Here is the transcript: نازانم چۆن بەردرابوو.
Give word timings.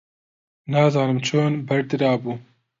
نازانم 0.71 1.17
چۆن 1.27 1.53
بەردرابوو. 1.67 2.33